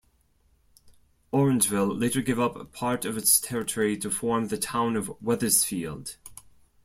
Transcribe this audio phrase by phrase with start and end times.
[1.31, 6.17] Orangeville later gave up part of its territory to form the Town of Wethersfield.